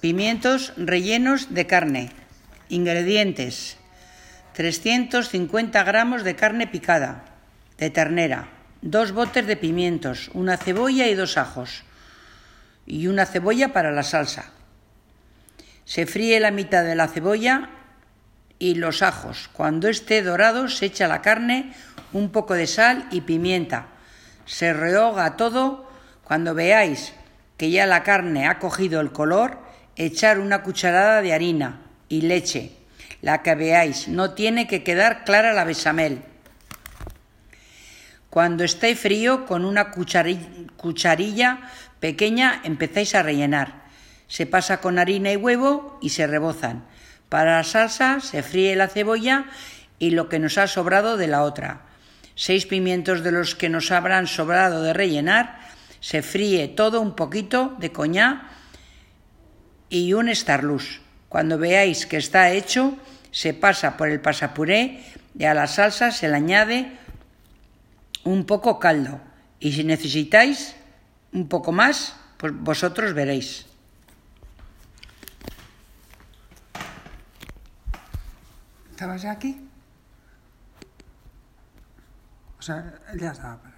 [0.00, 2.12] Pimientos rellenos de carne.
[2.68, 3.78] Ingredientes.
[4.52, 7.24] 350 gramos de carne picada,
[7.78, 8.48] de ternera,
[8.80, 11.82] dos botes de pimientos, una cebolla y dos ajos,
[12.86, 14.52] y una cebolla para la salsa.
[15.84, 17.70] Se fríe la mitad de la cebolla
[18.60, 19.50] y los ajos.
[19.52, 21.72] Cuando esté dorado se echa la carne,
[22.12, 23.88] un poco de sal y pimienta.
[24.46, 25.90] Se rehoga todo.
[26.22, 27.14] Cuando veáis
[27.56, 29.67] que ya la carne ha cogido el color,
[29.98, 32.72] echar una cucharada de harina y leche,
[33.20, 34.08] la que veáis.
[34.08, 36.22] No tiene que quedar clara la besamel.
[38.30, 41.58] Cuando esté frío, con una cucharilla
[41.98, 43.88] pequeña empezáis a rellenar.
[44.28, 46.84] Se pasa con harina y huevo y se rebozan.
[47.28, 49.46] Para la salsa se fríe la cebolla
[49.98, 51.82] y lo que nos ha sobrado de la otra.
[52.36, 55.58] Seis pimientos de los que nos habrán sobrado de rellenar.
[55.98, 58.50] Se fríe todo un poquito de coñá
[59.88, 61.00] y un estarlús.
[61.28, 62.96] Cuando veáis que está hecho,
[63.30, 65.04] se pasa por el pasapuré
[65.38, 66.92] y a la salsa se le añade
[68.24, 69.20] un poco caldo.
[69.60, 70.74] Y si necesitáis
[71.32, 73.66] un poco más, pues vosotros veréis.
[78.90, 79.56] ¿Estabas aquí?
[82.58, 83.77] O sea, ya estaba.